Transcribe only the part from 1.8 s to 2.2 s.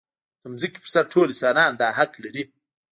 دا حق